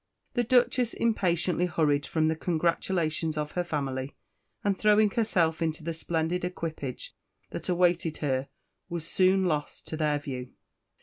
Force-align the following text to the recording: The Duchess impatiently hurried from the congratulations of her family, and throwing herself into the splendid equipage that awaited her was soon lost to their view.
The 0.33 0.43
Duchess 0.43 0.95
impatiently 0.95 1.67
hurried 1.67 2.07
from 2.07 2.27
the 2.27 2.35
congratulations 2.35 3.37
of 3.37 3.51
her 3.51 3.63
family, 3.63 4.15
and 4.63 4.75
throwing 4.75 5.11
herself 5.11 5.61
into 5.61 5.83
the 5.83 5.93
splendid 5.93 6.43
equipage 6.43 7.13
that 7.51 7.69
awaited 7.69 8.17
her 8.17 8.47
was 8.89 9.07
soon 9.07 9.45
lost 9.45 9.85
to 9.89 9.97
their 9.97 10.17
view. 10.17 10.53